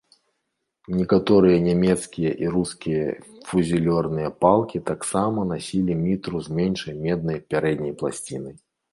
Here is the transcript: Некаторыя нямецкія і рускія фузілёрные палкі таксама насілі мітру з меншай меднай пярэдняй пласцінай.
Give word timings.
Некаторыя 0.99 1.57
нямецкія 1.65 2.29
і 2.45 2.47
рускія 2.53 3.03
фузілёрные 3.49 4.29
палкі 4.45 4.77
таксама 4.89 5.43
насілі 5.51 5.93
мітру 6.05 6.41
з 6.47 6.55
меншай 6.61 6.97
меднай 7.03 7.37
пярэдняй 7.55 7.93
пласцінай. 8.01 8.55